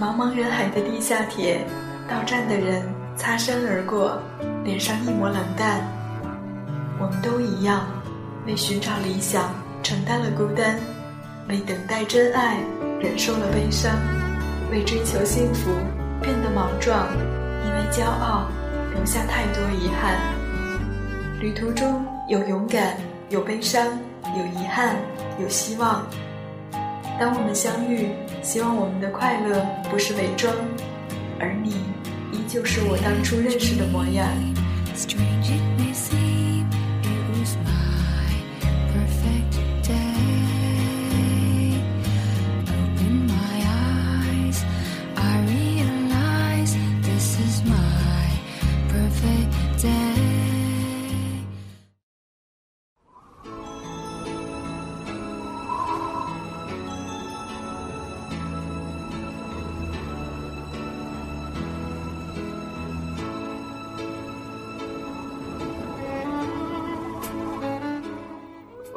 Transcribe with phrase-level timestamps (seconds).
[0.00, 1.66] 茫茫人海的地下铁，
[2.08, 2.84] 到站的人
[3.16, 4.16] 擦身而过，
[4.62, 5.80] 脸上一抹冷淡。
[7.00, 7.84] 我们都一样，
[8.46, 10.78] 为寻找理想承担了孤单，
[11.48, 12.58] 为等待真爱
[13.00, 13.90] 忍受了悲伤，
[14.70, 15.72] 为追求幸福
[16.22, 17.08] 变得莽撞，
[17.66, 18.46] 因为骄傲
[18.94, 20.16] 留下太多遗憾。
[21.40, 22.96] 旅途中有勇敢，
[23.30, 23.84] 有悲伤，
[24.36, 24.94] 有遗憾，
[25.40, 26.06] 有希望。
[27.18, 28.10] 当我们相遇，
[28.42, 30.54] 希望我们的快乐不是伪装，
[31.40, 31.70] 而你
[32.32, 34.28] 依旧是我当初认识的模样
[34.94, 36.37] strange it messy。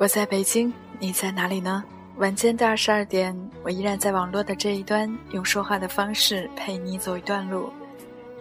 [0.01, 1.83] 我在北京，你在哪里呢？
[2.17, 7.71] 晚间的二十二点，我依然在网络的这一端，用说话的方式陪你走一段路。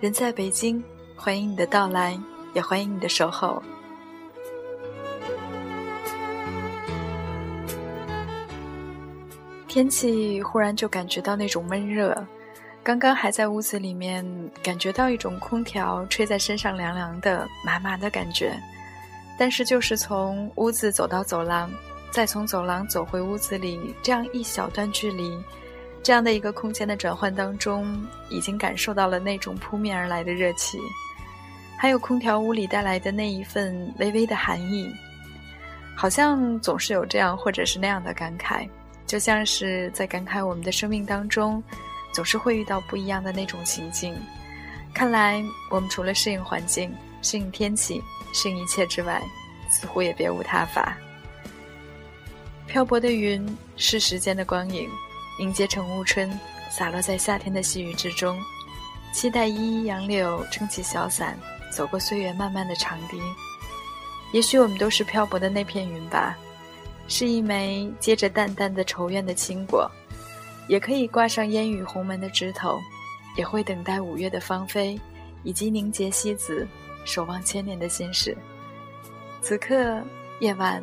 [0.00, 0.82] 人在北京，
[1.14, 2.18] 欢迎你的到来，
[2.54, 3.62] 也欢迎你的守候。
[9.68, 12.26] 天气忽然就感觉到那种闷热，
[12.82, 14.24] 刚刚还在屋子里面，
[14.62, 18.58] 感觉到一种空调吹在身上凉凉的、麻麻的感觉。
[19.40, 21.70] 但是，就是从屋子走到走廊，
[22.10, 25.32] 再从走廊走回屋子里，这样一小段距离，
[26.02, 30.78] 这样的一个空间的转换当中，已经感受到了那种扑面而来的热气，
[31.78, 34.94] 还有空调屋里带来的那一份微微的寒意，
[35.96, 38.68] 好像总是有这样或者是那样的感慨，
[39.06, 41.64] 就像是在感慨我们的生命当中，
[42.12, 44.14] 总是会遇到不一样的那种情境。
[44.92, 48.02] 看来，我们除了适应环境、适应天气。
[48.32, 49.20] 适应一切之外，
[49.68, 50.96] 似乎也别无他法。
[52.68, 53.44] 漂泊的云
[53.76, 54.88] 是时间的光影，
[55.40, 56.30] 迎接成雾春，
[56.70, 58.40] 洒落在夏天的细雨之中。
[59.12, 61.36] 期待依依杨柳撑起小伞，
[61.72, 63.20] 走过岁月漫漫的长堤。
[64.32, 66.38] 也许我们都是漂泊的那片云吧，
[67.08, 69.90] 是一枚结着淡淡的愁怨的青果，
[70.68, 72.78] 也可以挂上烟雨鸿门的枝头，
[73.36, 74.96] 也会等待五月的芳菲，
[75.42, 76.64] 以及凝结西子。
[77.10, 78.36] 守望千年的心事。
[79.42, 80.00] 此刻
[80.38, 80.80] 夜晚，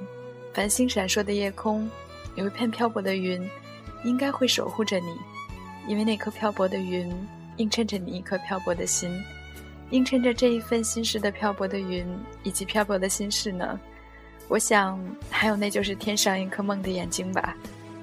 [0.53, 1.89] 繁星闪烁的夜空，
[2.35, 3.49] 有一片漂泊的云，
[4.03, 5.17] 应该会守护着你，
[5.87, 7.09] 因为那颗漂泊的云
[7.55, 9.09] 映衬着你一颗漂泊的心，
[9.91, 12.05] 映衬着这一份心事的漂泊的云
[12.43, 13.79] 以及漂泊的心事呢。
[14.49, 14.99] 我想，
[15.31, 17.55] 还有那就是天上一颗梦的眼睛吧。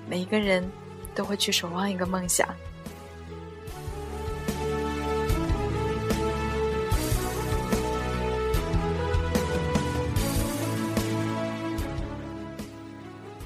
[0.09, 0.67] 每一个人
[1.15, 2.49] 都会去守望一个梦想。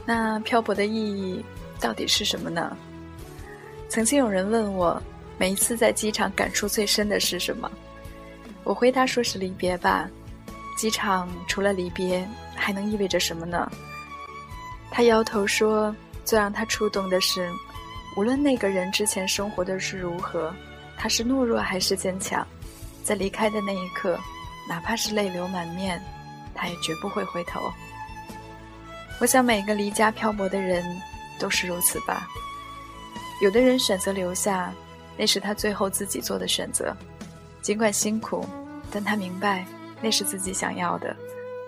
[0.08, 1.44] 那漂泊的意义
[1.78, 2.74] 到底是什么呢？
[3.90, 4.98] 曾经有人问我，
[5.36, 7.70] 每一次在机场感触最深的是什么？
[8.64, 10.08] 我回答说是离别吧。
[10.78, 12.26] 机场除了离别，
[12.56, 13.70] 还能意味着什么呢？
[14.90, 15.94] 他摇头说，
[16.24, 17.46] 最让他触动的是，
[18.16, 20.54] 无论那个人之前生活的是如何，
[20.96, 22.46] 他是懦弱还是坚强，
[23.04, 24.18] 在离开的那一刻，
[24.66, 26.02] 哪怕是泪流满面，
[26.54, 27.60] 他也绝不会回头。
[29.20, 30.84] 我想每个离家漂泊的人
[31.38, 32.28] 都是如此吧。
[33.42, 34.72] 有的人选择留下，
[35.16, 36.96] 那是他最后自己做的选择，
[37.60, 38.44] 尽管辛苦，
[38.90, 39.66] 但他明白
[40.00, 41.14] 那是自己想要的，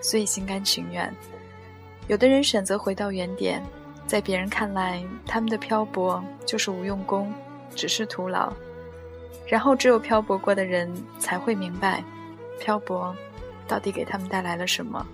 [0.02, 1.12] 所以心甘情愿。
[2.08, 3.62] 有的人选择回到原点，
[4.06, 7.32] 在别人看来，他们的漂泊就是无用功，
[7.74, 8.52] 只是徒劳。
[9.46, 12.02] 然后只有漂泊过的人才会明白，
[12.60, 13.14] 漂泊
[13.66, 15.04] 到底给他们带来了什么。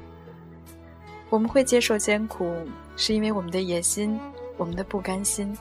[1.29, 2.57] 我们会接受艰苦，
[2.97, 4.19] 是因为我们的野心，
[4.57, 5.57] 我们的不甘心。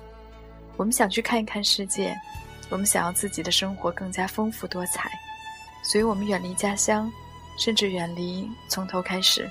[0.78, 2.16] 我们想去看一看世界，
[2.70, 5.10] 我们想要自己的生活更加丰富多彩，
[5.84, 7.12] 所以我们远离家乡，
[7.58, 9.50] 甚至远离从头开始。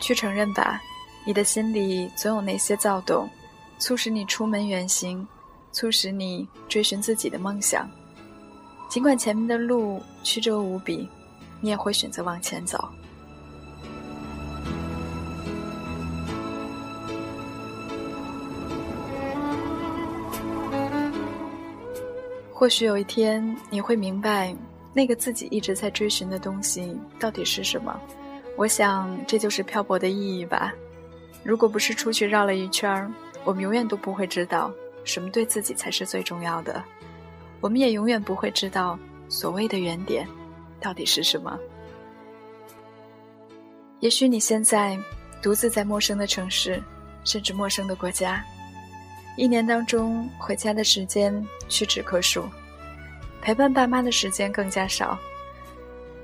[0.00, 0.82] 去承认吧，
[1.24, 3.28] 你的心里总有那些躁动，
[3.78, 5.26] 促使你出门远行，
[5.70, 7.88] 促使你追寻自己的梦想。
[8.90, 11.08] 尽管前面的路曲折无比，
[11.60, 12.86] 你也会选择往前走。
[22.62, 24.54] 或许有一天你会明白，
[24.92, 28.00] 那个自己一直在追寻的东西到底是什么。
[28.56, 30.72] 我想这就是漂泊的意义吧。
[31.42, 33.12] 如果不是出去绕了一圈，
[33.42, 34.72] 我们永远都不会知道，
[35.02, 36.80] 什么对自己才是最重要的。
[37.60, 38.96] 我们也永远不会知道
[39.28, 40.24] 所谓的原点
[40.80, 41.58] 到底是什么。
[43.98, 44.96] 也许你现在
[45.42, 46.80] 独自在陌生的城市，
[47.24, 48.40] 甚至陌生的国家，
[49.36, 52.44] 一年当中回家的时间屈指可数，
[53.40, 55.18] 陪伴爸妈的时间更加少。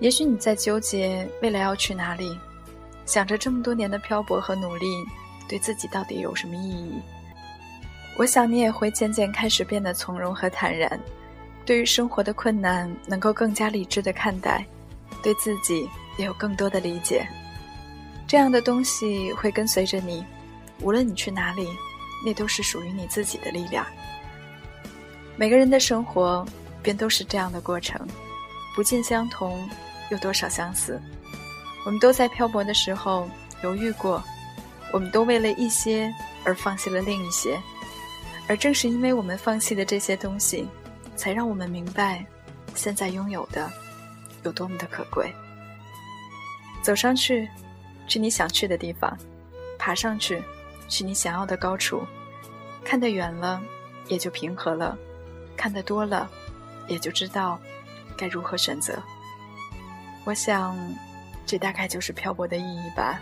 [0.01, 2.39] 也许你在纠结未来要去哪里，
[3.07, 4.87] 想着这么多年的漂泊和努力
[5.49, 6.93] 对自己到底有什么意义。
[8.17, 11.01] 我想你也会渐渐开始变得从容和坦然，
[11.65, 14.65] 对于生活的困难能够更加理智的看待，
[15.23, 15.89] 对自己
[16.19, 17.27] 也有更多的理解。
[18.27, 20.25] 这样的东西会跟随着你，
[20.83, 21.67] 无论你去哪里，
[22.25, 23.87] 那都是属于你自己的力量。
[25.37, 26.47] 每个人的生活
[26.83, 28.07] 便都是这样的过程，
[28.75, 29.69] 不尽相同，
[30.11, 31.01] 又多少相似。
[31.85, 33.29] 我们都在漂泊的时候
[33.63, 34.23] 犹豫过，
[34.93, 36.13] 我们都为了一些
[36.45, 37.61] 而放弃了另一些，
[38.49, 40.67] 而正是因为我们放弃的这些东西，
[41.17, 42.25] 才让我们明白，
[42.75, 43.71] 现在拥有的
[44.43, 45.33] 有多么的可贵。
[46.83, 47.49] 走上去。
[48.11, 49.15] 去你想去的地方，
[49.79, 50.43] 爬上去，
[50.89, 52.03] 去你想要的高处。
[52.85, 53.61] 看得远了，
[54.07, 54.97] 也就平和了；
[55.57, 56.29] 看得多了，
[56.87, 57.61] 也就知道
[58.17, 59.01] 该如何选择。
[60.25, 60.77] 我想，
[61.45, 63.21] 这大概就是漂泊的意义吧。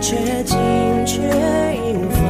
[0.00, 0.56] 却进
[1.06, 1.20] 却
[1.94, 2.20] 无法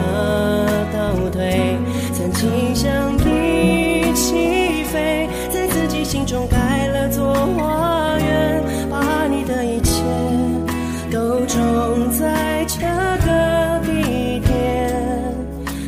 [0.93, 1.77] 倒退。
[2.13, 10.03] 曾经想一起飞，在自己心中盖了座花园，把你的一切
[11.11, 12.81] 都种在这
[13.27, 14.95] 个地点，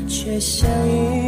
[0.08, 1.23] 却相遇。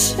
[0.00, 0.14] 是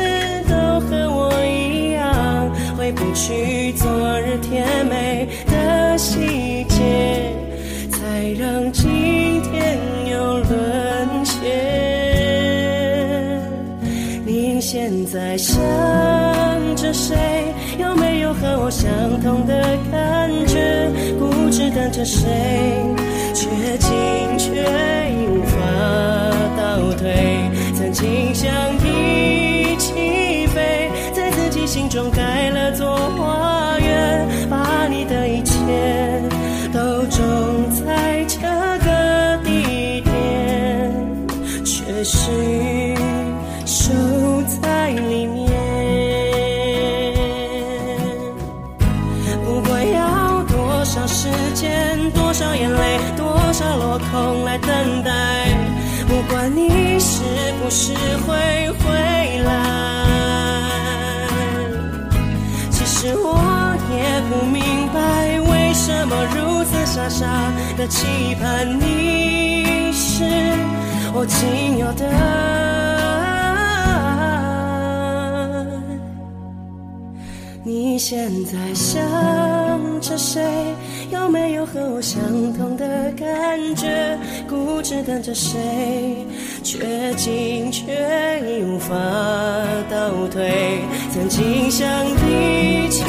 [0.48, 3.88] 都和我一样，回不去昨
[4.20, 7.32] 日甜美的细节，
[7.92, 9.78] 才让今天
[10.10, 11.38] 又沦陷。
[14.26, 15.56] 你现在想
[16.74, 17.14] 着谁，
[17.78, 18.90] 有没有和我相
[19.22, 20.90] 同的感觉？
[21.20, 22.26] 固执等着谁，
[23.32, 23.46] 却
[23.78, 23.88] 进
[24.36, 24.50] 却
[25.30, 25.56] 无法
[26.56, 27.14] 倒退。
[27.76, 28.50] 曾经想
[28.84, 29.37] 依，
[31.98, 35.56] 中盖了座花园，把你的一切
[36.72, 38.38] 都种在这
[38.84, 40.94] 个地点，
[41.64, 42.30] 却是。
[43.66, 43.92] 守
[44.62, 45.50] 在里面，
[49.44, 55.10] 不管要多少时间，多少眼泪，多少落空来等待，
[56.06, 57.24] 不管你是
[57.60, 57.92] 不是
[58.24, 59.97] 会回来。
[64.28, 67.26] 不明白，为什么如此傻傻
[67.76, 70.24] 的期盼，你是
[71.14, 72.06] 我仅有的。
[77.64, 79.00] 你现在想
[80.00, 80.42] 着谁？
[81.10, 82.22] 有没有和我相
[82.54, 84.18] 同的感觉？
[84.48, 86.26] 固执等着谁？
[86.62, 87.84] 却进却
[88.62, 88.94] 无法
[89.90, 90.80] 倒退。
[91.12, 93.02] 曾经想一起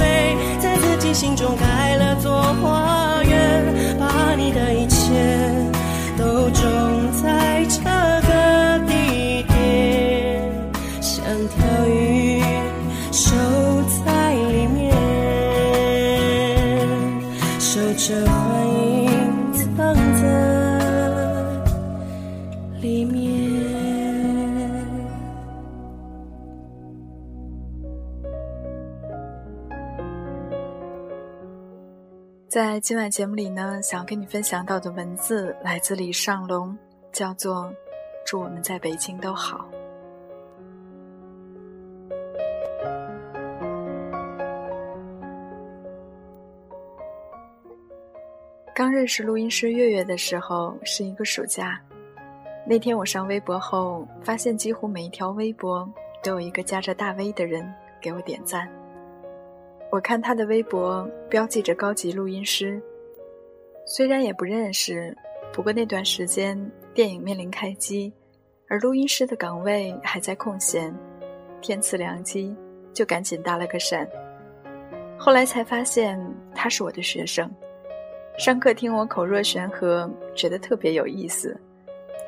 [0.00, 4.96] 飞，在自己心中开了座花园，把你的一切
[6.16, 6.64] 都种
[7.22, 7.78] 在这
[8.26, 10.50] 个地点，
[11.00, 12.42] 像条鱼。
[13.12, 13.34] 守
[14.04, 14.92] 在里面，
[17.58, 18.14] 守着
[32.62, 36.76] 在今晚节目里呢，想要跟你分享到的文字来自李尚龙，
[37.10, 37.72] 叫做
[38.26, 39.66] “祝我们在北京都好”。
[48.74, 51.80] 刚认识录音师月月的时候是一个暑假，
[52.66, 55.90] 那天我上微博后，发现几乎每一条微博
[56.22, 57.66] 都有一个夹着大 V 的人
[58.02, 58.70] 给我点赞。
[59.90, 62.80] 我看他的微博标记着高级录音师，
[63.84, 65.16] 虽然也不认识，
[65.52, 66.56] 不过那段时间
[66.94, 68.12] 电影面临开机，
[68.68, 70.94] 而录音师的岗位还在空闲，
[71.60, 72.54] 天赐良机，
[72.94, 74.06] 就赶紧搭了个讪。
[75.18, 76.18] 后来才发现
[76.54, 77.50] 他是我的学生，
[78.38, 81.60] 上课听我口若悬河，觉得特别有意思，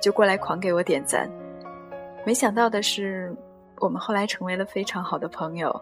[0.00, 1.31] 就过来狂给我点赞。
[2.26, 3.33] 没想到的是，
[3.78, 5.81] 我们后来成为了非常好的朋友。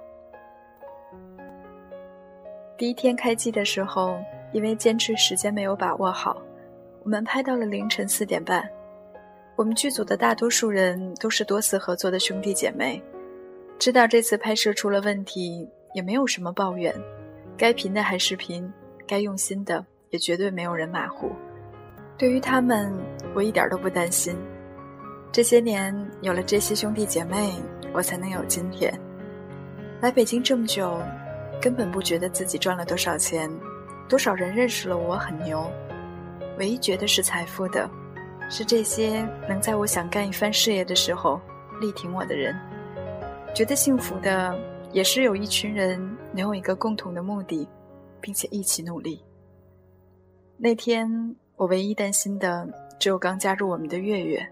[2.81, 4.19] 第一天开机的时候，
[4.53, 6.41] 因为坚持时间没有把握好，
[7.05, 8.67] 我们拍到了凌晨四点半。
[9.55, 12.99] 我们剧组的大多数人都是多次合作的兄弟姐妹，
[13.79, 16.91] 知道这次拍摄出了问题，也没有什么抱怨。
[17.55, 18.73] 该频的还是频，
[19.07, 21.33] 该用心的也绝对没有人马虎。
[22.17, 22.91] 对于他们，
[23.35, 24.35] 我一点都不担心。
[25.31, 27.53] 这些年有了这些兄弟姐妹，
[27.93, 28.91] 我才能有今天。
[30.01, 30.99] 来北京这么久。
[31.61, 33.51] 根本不觉得自己赚了多少钱，
[34.09, 35.71] 多少人认识了我很牛。
[36.59, 37.89] 唯一觉得是财富的，
[38.49, 41.41] 是这些能在我想干一番事业的时候
[41.81, 42.55] 力挺我的人。
[43.55, 44.59] 觉得幸福的，
[44.93, 45.99] 也是有一群人
[46.33, 47.69] 能有一个共同的目的，
[48.21, 49.23] 并且一起努力。
[50.57, 54.47] 那天我唯一担心的只有刚加入我们的月月，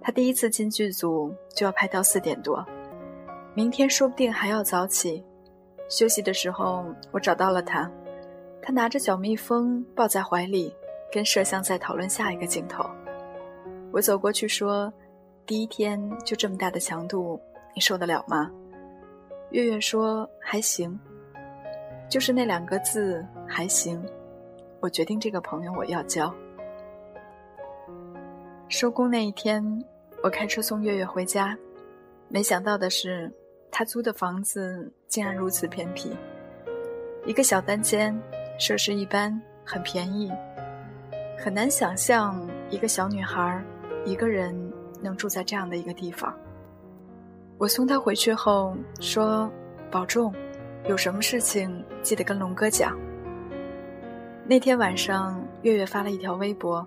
[0.00, 2.64] 他第一次进剧组就要拍到四点多，
[3.54, 5.24] 明天说不定还要早起。
[5.94, 7.88] 休息的时候，我找到了他，
[8.60, 10.74] 他拿着小蜜蜂抱在怀里，
[11.12, 12.84] 跟摄像在讨论下一个镜头。
[13.92, 14.92] 我走过去说
[15.46, 17.40] ：“第一天就这么大的强度，
[17.76, 18.50] 你受得了吗？”
[19.50, 20.98] 月月说：“还行。”
[22.10, 24.04] 就是那两个字“还行”，
[24.82, 26.34] 我决定这个朋友我要交。
[28.68, 29.64] 收工那一天，
[30.24, 31.56] 我开车送月月回家，
[32.26, 33.32] 没想到的是。
[33.76, 36.16] 他租的房子竟然如此偏僻，
[37.26, 38.16] 一个小单间，
[38.56, 40.30] 设施一般，很便宜，
[41.36, 43.60] 很难想象一个小女孩
[44.04, 44.54] 一个人
[45.02, 46.32] 能住在这样的一个地方。
[47.58, 49.50] 我送她回去后说
[49.90, 50.32] ：“保重，
[50.86, 52.96] 有什么事情记得跟龙哥讲。”
[54.46, 56.86] 那天晚上，月月发了一条微博，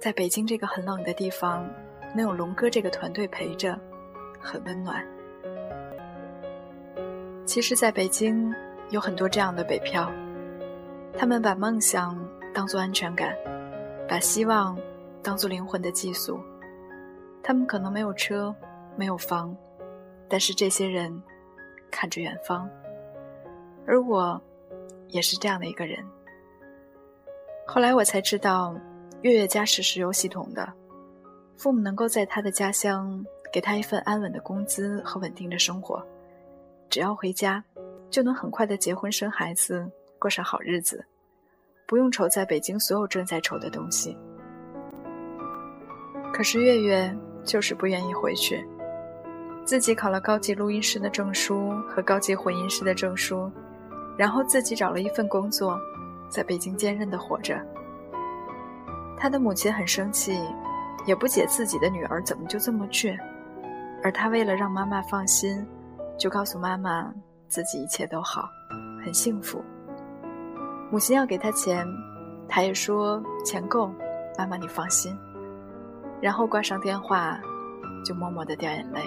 [0.00, 1.68] 在北京这个很冷的地方，
[2.16, 3.78] 能有龙哥这个团队陪着，
[4.40, 5.06] 很温暖。
[7.52, 8.50] 其实，在北京
[8.88, 10.10] 有很多这样的北漂，
[11.18, 12.18] 他们把梦想
[12.54, 13.36] 当做安全感，
[14.08, 14.74] 把希望
[15.22, 16.40] 当做灵魂的寄宿。
[17.42, 18.56] 他们可能没有车，
[18.96, 19.54] 没有房，
[20.30, 21.22] 但是这些人
[21.90, 22.66] 看着远方。
[23.86, 24.40] 而我，
[25.08, 26.02] 也是这样的一个人。
[27.66, 28.74] 后来我才知道，
[29.20, 30.72] 月月家是石油系统的，
[31.58, 36.02] 父母能够在他的家乡给他一份安稳的工资和稳定的生活。
[36.92, 37.64] 只要回家，
[38.10, 41.02] 就能很快的结婚生孩子，过上好日子，
[41.86, 44.14] 不用愁在北京所有正在愁的东西。
[46.34, 48.62] 可是月月就是不愿意回去，
[49.64, 53.50] 自己考了高级录音师的证书和高级混音师的证书，
[54.18, 55.80] 然后自己找了一份工作，
[56.28, 57.58] 在北京坚韧的活着。
[59.16, 60.38] 他的母亲很生气，
[61.06, 63.18] 也不解自己的女儿怎么就这么倔，
[64.04, 65.66] 而他为了让妈妈放心。
[66.22, 67.12] 就告诉妈妈
[67.48, 68.48] 自己一切都好，
[69.04, 69.60] 很幸福。
[70.88, 71.84] 母亲要给他钱，
[72.48, 73.90] 他也说钱够，
[74.38, 75.18] 妈妈你放心。
[76.20, 77.40] 然后挂上电话，
[78.04, 79.02] 就默默的掉眼泪。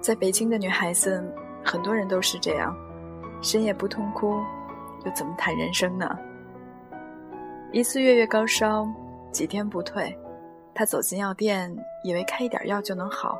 [0.00, 1.22] 在北京的女孩子，
[1.62, 2.74] 很多人都是这样，
[3.42, 4.40] 深夜不痛哭，
[5.04, 6.18] 又怎么谈人生呢？
[7.70, 8.88] 一次月月高烧，
[9.30, 10.18] 几天不退，
[10.74, 11.70] 她走进药店，
[12.02, 13.38] 以为开一点药就能好。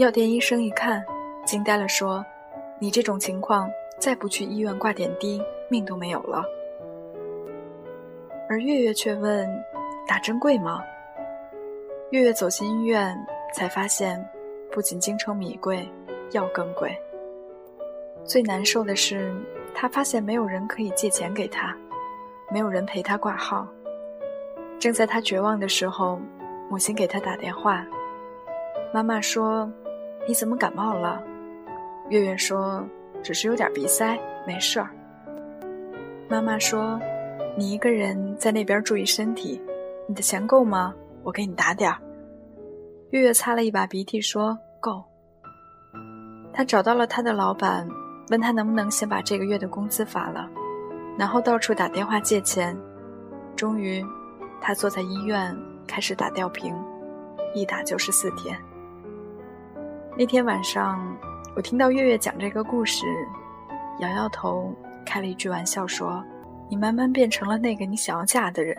[0.00, 1.04] 药店医生一看，
[1.44, 2.24] 惊呆了，说
[2.80, 5.38] ：“你这种情况，再不去医院挂点滴，
[5.68, 6.42] 命都没有了。”
[8.48, 9.46] 而月月却问
[10.08, 10.82] ：“打针贵吗？”
[12.12, 13.14] 月月走进医院，
[13.52, 14.26] 才发现，
[14.72, 15.86] 不仅京城米贵，
[16.30, 16.90] 药更贵。
[18.24, 19.30] 最难受的是，
[19.74, 21.76] 他发现没有人可以借钱给他，
[22.50, 23.68] 没有人陪他挂号。
[24.78, 26.18] 正在他绝望的时候，
[26.70, 27.84] 母亲给他打电话。
[28.94, 29.70] 妈妈说
[30.30, 31.20] ：“你怎么感冒了？”
[32.08, 32.86] 月月说
[33.20, 34.88] ：“只是有点鼻塞，没事儿。”
[36.30, 37.00] 妈妈说
[37.58, 39.60] ：“你一个人在那边注意身体，
[40.06, 40.94] 你的钱够吗？
[41.24, 41.98] 我给你打点儿。”
[43.10, 45.02] 月月擦了一把鼻涕说：“够。”
[46.54, 47.88] 他找到了他的老板，
[48.28, 50.48] 问他能不能先把这个月的工资发了，
[51.18, 52.78] 然后到处打电话借钱，
[53.56, 54.00] 终于。
[54.60, 55.56] 他坐在医院
[55.88, 56.72] 开始打吊瓶，
[57.52, 58.56] 一打就是四天。
[60.16, 61.00] 那天晚上，
[61.56, 63.06] 我听到月月讲这个故事，
[64.00, 64.74] 摇摇头，
[65.06, 66.22] 开了一句玩笑说
[66.68, 68.76] ：“你慢慢变成了那个你想要嫁的人。”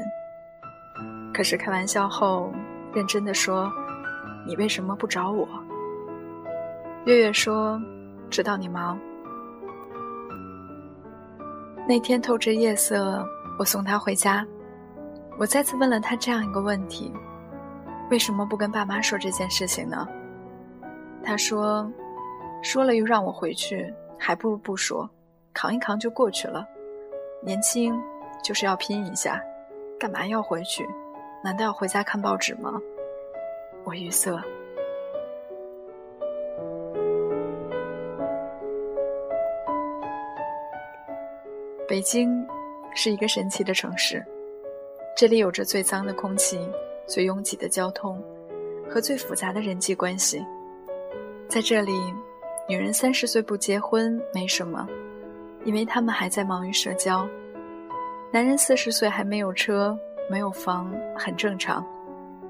[1.33, 2.51] 可是开玩笑后，
[2.93, 3.71] 认真的说
[4.45, 5.47] ：“你为什么不找我？”
[7.05, 7.81] 月月说
[8.29, 8.99] ：“知道你忙。”
[11.87, 13.25] 那天透着夜色，
[13.57, 14.45] 我送他回家。
[15.39, 17.11] 我再次问了他这样一个问题：
[18.11, 20.07] 为什么不跟爸妈说这件事情呢？
[21.23, 21.89] 他说
[22.61, 25.09] ：“说了又让我回去，还不如不说，
[25.53, 26.67] 扛一扛就过去了。
[27.41, 27.97] 年轻
[28.43, 29.41] 就是要拼一下，
[29.99, 30.87] 干嘛要回去？
[31.43, 32.79] 难道要回家看报纸吗？”
[33.85, 34.31] 我语塞。
[41.87, 42.47] 北京
[42.95, 44.23] 是一个神奇的城市。
[45.15, 46.59] 这里有着最脏的空气、
[47.05, 48.23] 最拥挤的交通
[48.89, 50.45] 和最复杂的人际关系。
[51.51, 51.91] 在这里，
[52.65, 54.87] 女人三十岁不结婚没什么，
[55.65, 57.27] 因为他们还在忙于社交；
[58.31, 61.85] 男人四十岁还没有车、没有房，很正常，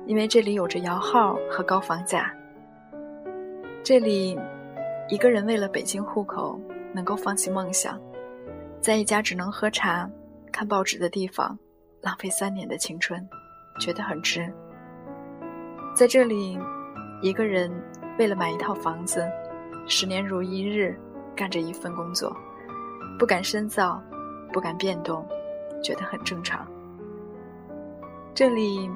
[0.05, 2.31] 因为这里有着摇号和高房价。
[3.81, 4.39] 这里，
[5.09, 6.61] 一个人为了北京户口
[6.93, 7.99] 能够放弃梦想，
[8.79, 10.07] 在一家只能喝茶、
[10.51, 11.57] 看报纸的地方。
[12.01, 13.27] 浪费三年的青春，
[13.79, 14.47] 觉得很值。
[15.95, 16.55] 在这里，
[17.23, 17.71] 一个人
[18.21, 19.27] 为了买一套房子，
[19.87, 20.95] 十年如一日
[21.35, 22.31] 干着一份工作，
[23.17, 23.99] 不敢深造，
[24.53, 25.27] 不敢变动，
[25.83, 26.63] 觉得很正常。
[28.35, 28.87] 这里，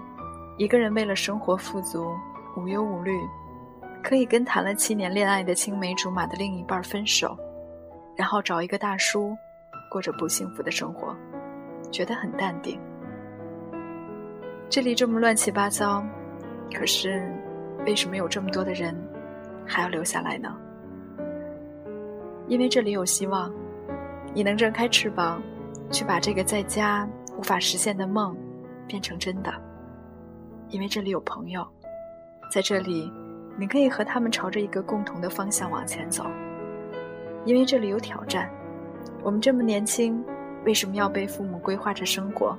[0.60, 2.14] 一个人为了生活富足、
[2.56, 3.20] 无忧无虑，
[4.04, 7.36] 可以跟谈了七年恋爱的青梅竹马的另一半分手，
[8.16, 9.36] 然后找一个大叔，
[9.90, 11.16] 过着不幸福的生活，
[11.90, 12.80] 觉得很淡定。
[14.70, 16.06] 这里这么乱七八糟，
[16.72, 17.28] 可是
[17.88, 18.96] 为什么有这么多的人
[19.65, 20.56] 还要留下来呢？
[22.47, 23.51] 因为这里有希望，
[24.34, 25.41] 你能张开翅膀，
[25.89, 28.36] 去把这个在家无法实现的梦
[28.88, 29.51] 变成真的。
[30.69, 31.65] 因为这里有朋友，
[32.51, 33.12] 在这里
[33.58, 36.25] 你可以和他们朝着一个共同的方向往前走。
[37.45, 38.49] 因为这里有挑战，
[39.23, 40.23] 我们这么年轻，
[40.65, 42.58] 为什么要被父母规划着生活？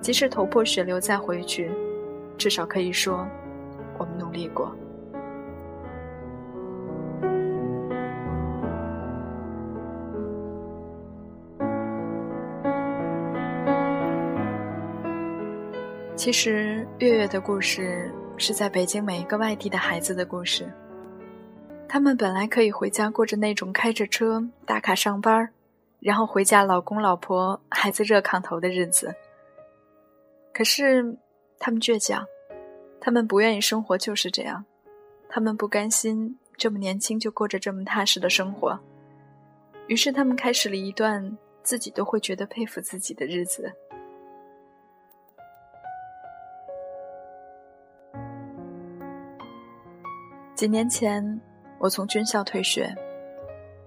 [0.00, 1.70] 即使头破血流再回去，
[2.36, 3.26] 至少可以说，
[3.98, 4.74] 我们努力过。
[16.22, 20.72] 其实，月月的故事是在北京每一个外地的孩子的故事。
[21.88, 25.50] 他们本来可以回家过着那种开着车打卡上班，
[25.98, 29.12] 然后回家老公老婆孩子热炕头的日子。
[30.54, 31.02] 可是，
[31.58, 32.24] 他们倔强，
[33.00, 34.64] 他们不愿意生活就是这样，
[35.28, 38.78] 他们不甘心这么年轻就过着这么踏实的生活，
[39.88, 43.72] 于是他们开始了一段自己都会觉得佩服自己的日子。
[50.62, 51.40] 几年前，
[51.80, 52.88] 我从军校退学，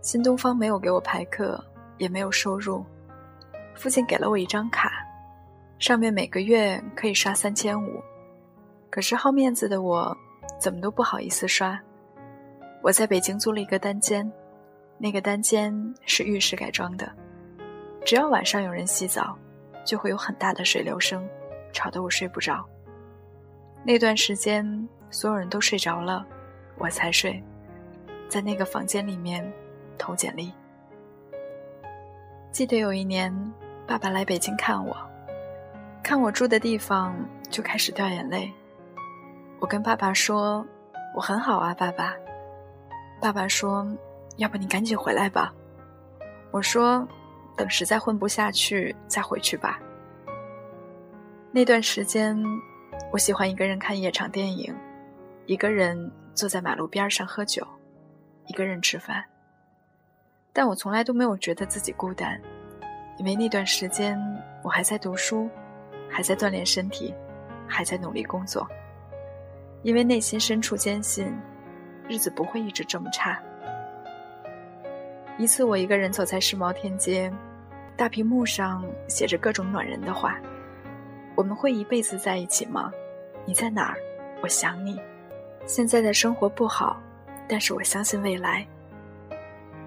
[0.01, 1.57] 新东方没有给我排课，
[1.97, 2.83] 也没有收入，
[3.75, 4.91] 父亲给了我一张卡。
[5.79, 8.03] 上面每个月可以刷三千五，
[8.89, 10.13] 可是好面子的我，
[10.59, 11.79] 怎么都不好意思刷。
[12.83, 14.29] 我在北京租了一个单间，
[14.97, 15.73] 那个单间
[16.05, 17.09] 是浴室改装的，
[18.05, 19.33] 只要晚上有人洗澡，
[19.85, 21.25] 就会有很大的水流声，
[21.71, 22.65] 吵得我睡不着。
[23.85, 26.27] 那段时间，所有人都睡着了，
[26.77, 27.41] 我才睡，
[28.27, 29.49] 在那个房间里面
[29.97, 30.51] 投简历。
[32.51, 33.33] 记得有一年，
[33.85, 34.95] 爸爸来北京看我。
[36.03, 37.15] 看我住的地方，
[37.49, 38.51] 就开始掉眼泪。
[39.59, 40.65] 我跟爸爸说
[41.15, 42.13] ：“我很好啊，爸爸。”
[43.19, 43.88] 爸爸说
[44.38, 45.53] ：“要不你赶紧回来吧。”
[46.51, 47.07] 我说
[47.57, 49.79] ：“等实在混不下去再回去吧。”
[51.51, 52.38] 那段时间，
[53.11, 54.75] 我喜欢一个人看夜场电影，
[55.45, 57.65] 一个人坐在马路边上喝酒，
[58.48, 59.24] 一个人吃饭。
[60.52, 62.39] 但我从来都没有觉得自己孤单，
[63.17, 64.19] 因为那段时间
[64.62, 65.50] 我还在读书，
[66.10, 67.13] 还在锻炼身体，
[67.67, 68.67] 还在努力工作。
[69.82, 71.34] 因为内心深处坚信，
[72.08, 73.41] 日子不会一直这么差。
[75.38, 77.32] 一次，我一个人走在世贸天阶，
[77.95, 80.38] 大屏幕上写着各种暖人的话
[81.36, 82.91] ：“我们会一辈子在一起吗？
[83.45, 83.98] 你在哪儿？
[84.41, 85.00] 我想你。
[85.65, 86.97] 现在的生活不好，
[87.47, 88.65] 但是我相信未来。”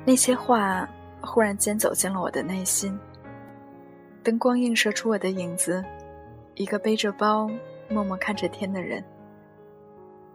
[0.05, 0.89] 那些话
[1.21, 2.99] 忽然间走进了我的内心。
[4.23, 5.85] 灯光映射出我的影子，
[6.55, 7.51] 一个背着包、
[7.89, 9.03] 默默看着天的人。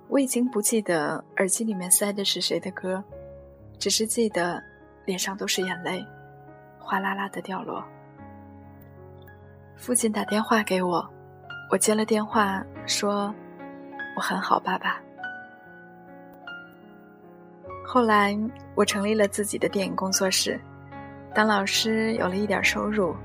[0.07, 3.03] 我已经不记得耳机里面塞的是谁的歌，
[3.77, 4.61] 只是记得
[5.05, 6.05] 脸上都是眼泪，
[6.79, 7.83] 哗啦啦的掉落。
[9.75, 11.07] 父亲打电话给我，
[11.71, 13.33] 我接了电话，说
[14.15, 15.01] ：“我很好，爸爸。”
[17.83, 18.35] 后来
[18.75, 20.59] 我成立了自己的电影工作室，
[21.35, 23.15] 当老师有了一点收入，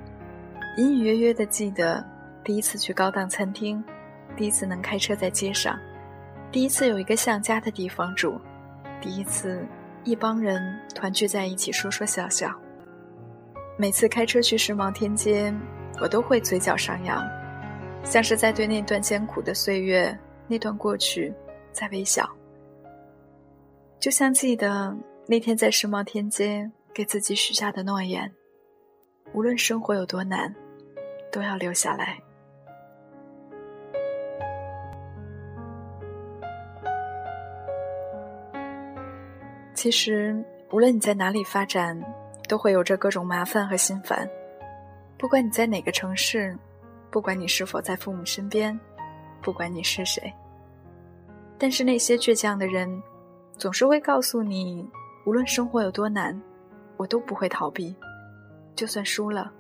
[0.76, 2.04] 隐隐约约的记得
[2.44, 3.82] 第一次去高档餐厅，
[4.36, 5.78] 第一次能开车在街上。
[6.50, 8.38] 第一次有一个像家的地方住，
[9.00, 9.64] 第一次
[10.04, 12.54] 一帮人团聚在一起说说笑笑。
[13.76, 15.54] 每次开车去世贸天阶，
[16.00, 17.26] 我都会嘴角上扬，
[18.02, 21.32] 像是在对那段艰苦的岁月、那段过去
[21.72, 22.28] 在微笑。
[24.00, 28.32] 就像记得那天在世贸天阶给自己许下的诺言，
[29.32, 30.54] 无论生活有多难，
[31.32, 32.16] 都要留下来。
[39.74, 42.00] 其实，无论你在哪里发展，
[42.48, 44.28] 都会有着各种麻烦和心烦。
[45.18, 46.56] 不管你在哪个城市，
[47.10, 48.78] 不管你是否在父母身边，
[49.42, 50.32] 不管你是谁，
[51.58, 53.02] 但是那些倔强的人，
[53.58, 54.88] 总是会告诉你，
[55.24, 56.40] 无论生活有多难，
[56.96, 57.92] 我都不会逃避。
[58.76, 59.50] 就算输了，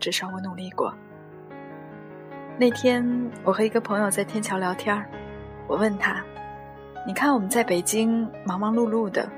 [0.00, 0.92] 至少我努力过。
[2.58, 5.08] 那天，我和一个朋友在天桥聊天
[5.68, 6.20] 我问他
[7.06, 9.30] ：“你看我们在北京忙忙碌碌的。”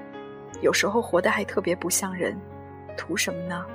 [0.63, 2.35] 有时候活得还特别不像人，
[2.97, 3.67] 图什么呢？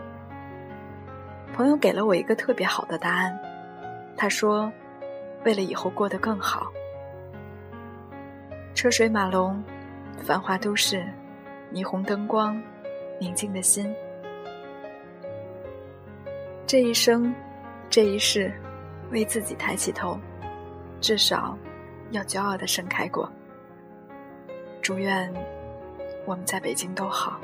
[1.54, 3.38] 朋友给了我一个特别好的答案，
[4.16, 4.72] 他说
[5.46, 6.72] ：“为了以后过得更好。”
[8.74, 9.62] 车水马龙，
[10.24, 11.06] 繁华都市，
[11.74, 12.62] 霓虹灯光，
[13.20, 13.94] 宁静的心。
[16.66, 17.34] 这一生，
[17.90, 18.54] 这一世，
[19.12, 20.20] 为自己抬起头，
[21.00, 21.58] 至少
[22.12, 23.32] 要骄傲的盛开过。
[24.82, 25.34] 祝愿。
[26.26, 27.40] 我们在北京都好。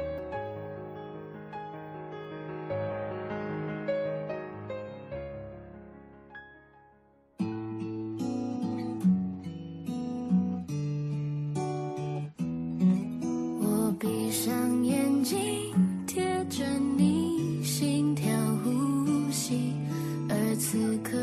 [20.74, 21.23] 此刻